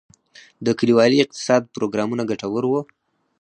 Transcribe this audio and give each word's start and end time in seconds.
د 0.65 0.67
کلیوالي 0.79 1.17
اقتصاد 1.21 1.61
پروګرامونه 1.75 2.23
ګټور 2.31 2.63
وو؟ 2.67 2.81